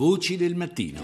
[0.00, 1.02] Voci del mattino.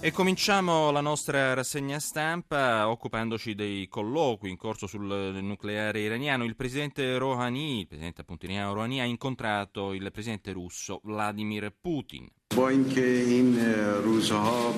[0.00, 6.44] E cominciamo la nostra rassegna stampa occupandoci dei colloqui in corso sul nucleare iraniano.
[6.44, 12.28] Il presidente Rouhani, il presidente appunto iraniano Rouhani, ha incontrato il presidente russo Vladimir Putin.
[12.55, 13.59] با اینکه این
[14.03, 14.73] روزها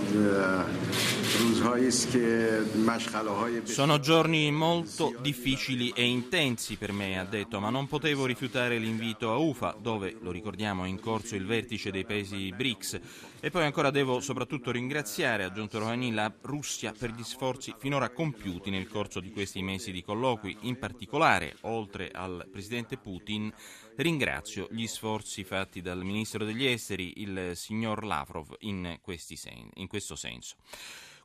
[1.40, 2.50] روزهایی است که
[2.88, 8.26] مشغله های Sono giorni molto difficili e intensi per me, ha detto, ma non potevo
[8.26, 13.00] rifiutare l'invito a Ufa, dove, lo ricordiamo, è in corso il vertice dei paesi BRICS.
[13.40, 18.10] E poi ancora devo soprattutto ringraziare, ha aggiunto Rouhani, la Russia per gli sforzi finora
[18.10, 20.58] compiuti nel corso di questi mesi di colloqui.
[20.62, 23.54] In particolare, oltre al presidente Putin,
[23.97, 28.99] ringrazio gli sforzi fatti dal ministro degli esteri, il signor Lavrov, in,
[29.37, 30.57] sen- in questo senso.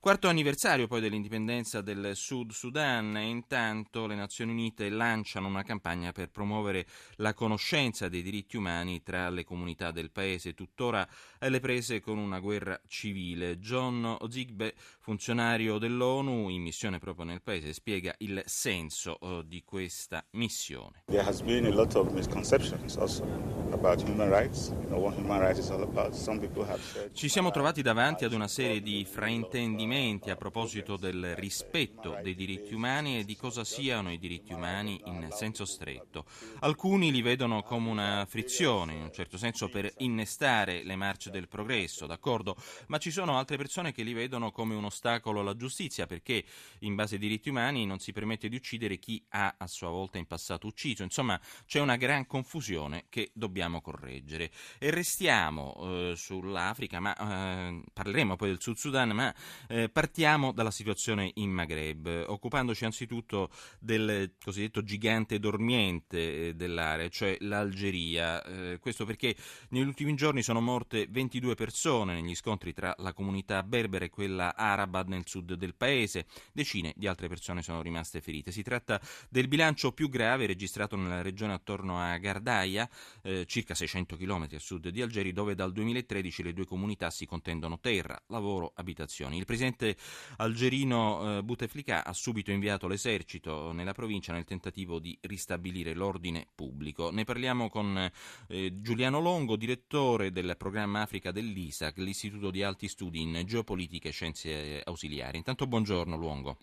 [0.07, 6.13] Quarto anniversario poi dell'indipendenza del Sud Sudan e intanto le Nazioni Unite lanciano una campagna
[6.13, 6.85] per promuovere
[7.17, 11.05] la conoscenza dei diritti umani tra le comunità del paese, tuttora
[11.39, 13.59] alle prese con una guerra civile.
[13.59, 20.25] John Zigbe, funzionario dell'ONU in missione proprio nel paese, spiega il senso uh, di questa
[20.31, 21.03] missione.
[21.07, 23.25] There has been a lot of misconceptions also
[23.73, 26.13] about human rights, you know what human rights is all about.
[26.13, 30.95] Some people have said Ci siamo trovati davanti ad una serie di fraintendimenti a proposito
[30.95, 36.25] del rispetto dei diritti umani e di cosa siano i diritti umani in senso stretto.
[36.59, 41.47] Alcuni li vedono come una frizione, in un certo senso per innestare le marce del
[41.47, 42.55] progresso, d'accordo?
[42.89, 46.45] Ma ci sono altre persone che li vedono come un ostacolo alla giustizia perché
[46.81, 50.19] in base ai diritti umani non si permette di uccidere chi ha a sua volta
[50.19, 51.01] in passato ucciso.
[51.01, 54.51] Insomma, c'è una gran confusione che dobbiamo correggere.
[54.77, 59.33] E restiamo eh, sull'Africa, ma eh, parleremo poi del Sud Sudan, ma
[59.67, 67.37] eh, partiamo dalla situazione in Maghreb, occupandoci anzitutto del cosiddetto gigante dormiente eh, dell'area, cioè
[67.41, 68.43] l'Algeria.
[68.43, 69.35] Eh, questo perché
[69.69, 74.55] negli ultimi giorni sono morte 22 persone negli scontri tra la comunità berbera e quella
[74.55, 76.25] araba nel sud del paese.
[76.51, 78.51] Decine di altre persone sono rimaste ferite.
[78.51, 82.89] Si tratta del bilancio più grave registrato nella regione attorno a Gardaia,
[83.21, 87.25] eh, circa 600 km a sud di Algeri, dove dal 2013 le due comunità si
[87.25, 89.37] contendono terra, lavoro, abitazioni.
[89.37, 89.97] Il presidente presidente
[90.37, 97.11] algerino eh, Bouteflika ha subito inviato l'esercito nella provincia nel tentativo di ristabilire l'ordine pubblico.
[97.11, 98.09] Ne parliamo con
[98.47, 104.11] eh, Giuliano Longo, direttore del programma Africa dell'ISAC, l'Istituto di Alti Studi in Geopolitica e
[104.11, 105.37] Scienze Ausiliari.
[105.37, 106.57] Intanto buongiorno Longo.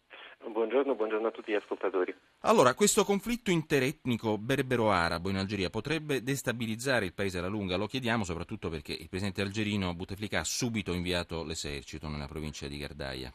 [0.47, 2.15] Buongiorno, buongiorno a tutti gli ascoltatori.
[2.41, 7.77] Allora, questo conflitto interetnico berbero-arabo in Algeria potrebbe destabilizzare il paese alla lunga?
[7.77, 12.79] Lo chiediamo soprattutto perché il presidente algerino Bouteflika ha subito inviato l'esercito nella provincia di
[12.79, 13.33] Gardaia.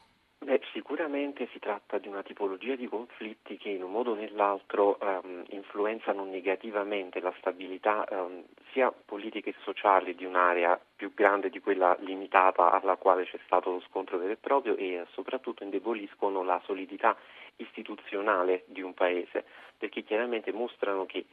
[1.09, 5.43] Sicuramente si tratta di una tipologia di conflitti che in un modo o nell'altro um,
[5.49, 11.97] influenzano negativamente la stabilità um, sia politica e sociale di un'area più grande di quella
[12.01, 17.17] limitata alla quale c'è stato lo scontro vero e proprio e soprattutto indeboliscono la solidità
[17.55, 19.45] istituzionale di un paese,
[19.79, 21.25] perché chiaramente mostrano che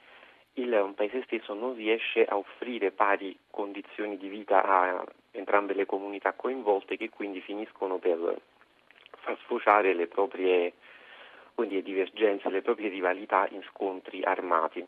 [0.54, 5.84] il un paese stesso non riesce a offrire pari condizioni di vita a entrambe le
[5.84, 8.40] comunità coinvolte che quindi finiscono per
[9.26, 10.72] far sfociare le proprie
[11.54, 14.86] quindi, divergenze, le proprie rivalità in scontri armati.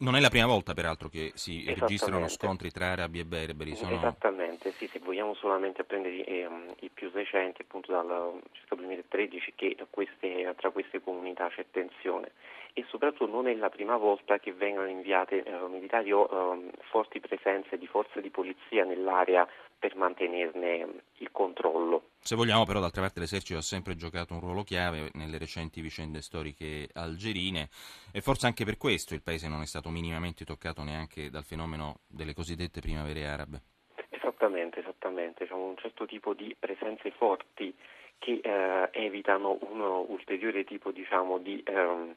[0.00, 3.74] Non è la prima volta, peraltro, che si registrano scontri tra arabi e berberi.
[3.74, 3.96] Sono...
[3.96, 9.76] Esattamente, sì, se vogliamo solamente prendere ehm, i più recenti, appunto dal circa 2013, che
[9.90, 12.32] queste, tra queste comunità c'è tensione.
[12.74, 17.18] E soprattutto non è la prima volta che vengono inviate eh, militari o eh, forti
[17.18, 19.48] presenze di forze di polizia nell'area
[19.78, 22.10] per mantenerne il controllo.
[22.18, 26.20] Se vogliamo però d'altra parte l'esercito ha sempre giocato un ruolo chiave nelle recenti vicende
[26.20, 27.68] storiche algerine
[28.12, 32.00] e forse anche per questo il paese non è stato minimamente toccato neanche dal fenomeno
[32.06, 33.62] delle cosiddette primavere arabe.
[34.10, 37.74] Esattamente, esattamente, c'è un certo tipo di presenze forti
[38.18, 42.14] che eh, evitano un ulteriore tipo diciamo, di eh,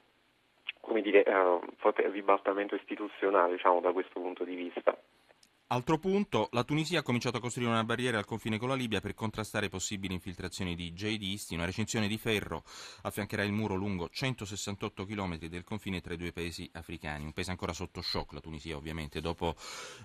[0.82, 4.98] come dire, eh, ribaltamento istituzionale diciamo, da questo punto di vista.
[5.74, 9.00] Altro punto, la Tunisia ha cominciato a costruire una barriera al confine con la Libia
[9.00, 11.56] per contrastare possibili infiltrazioni di jihadisti.
[11.56, 12.66] Una recinzione di ferro
[13.04, 17.24] affiancherà il muro lungo 168 km del confine tra i due paesi africani.
[17.24, 19.56] Un paese ancora sotto shock, la Tunisia ovviamente, dopo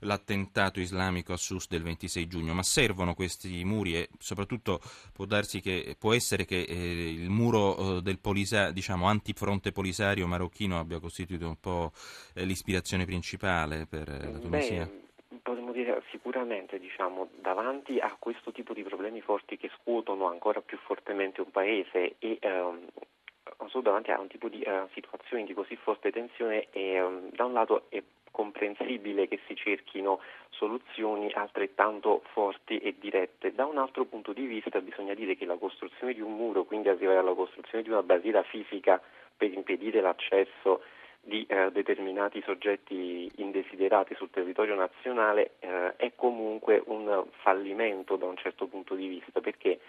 [0.02, 2.54] l'attentato islamico a Sus del 26 giugno.
[2.54, 4.80] Ma servono questi muri e soprattutto
[5.12, 10.28] può, darsi che, può essere che eh, il muro eh, del polisa, diciamo, antifronte polisario
[10.28, 11.90] marocchino abbia costituito un po'
[12.34, 14.86] eh, l'ispirazione principale per eh, la Tunisia.
[14.86, 15.05] Beh
[15.46, 20.76] potremmo dire sicuramente diciamo, davanti a questo tipo di problemi forti che scuotono ancora più
[20.78, 22.88] fortemente un paese e ehm,
[23.81, 27.52] davanti a un tipo di uh, situazioni di così forte tensione e, um, da un
[27.52, 28.02] lato è
[28.32, 30.19] comprensibile che si cerchino
[30.50, 33.54] soluzioni altrettanto forti e dirette.
[33.54, 36.88] Da un altro punto di vista bisogna dire che la costruzione di un muro, quindi
[36.88, 39.00] arrivare alla costruzione di una barriera fisica
[39.37, 40.82] per impedire l'accesso
[41.26, 48.37] di eh, determinati soggetti indesiderati sul territorio nazionale eh, è comunque un fallimento da un
[48.37, 49.81] certo punto di vista perché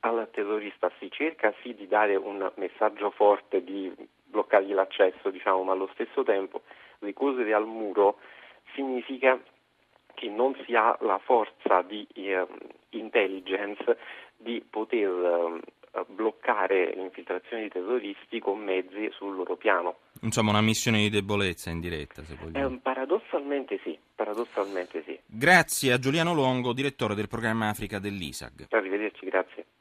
[0.00, 3.92] al terrorista si cerca sì di dare un messaggio forte di
[4.24, 6.62] bloccargli l'accesso, diciamo, ma allo stesso tempo
[7.00, 8.18] ricorrere al muro
[8.72, 9.38] significa
[10.14, 12.46] che non si ha la forza di eh,
[12.90, 13.98] intelligence
[14.34, 15.60] di poter
[15.92, 19.96] eh, bloccare l'infiltrazione di terroristi con mezzi sul loro piano.
[20.26, 22.74] Insomma, una missione di debolezza in diretta, se vogliamo.
[22.74, 25.16] Eh, paradossalmente sì, paradossalmente sì.
[25.24, 28.66] Grazie a Giuliano Longo, direttore del programma Africa dell'ISAG.
[28.70, 29.65] Arrivederci, grazie.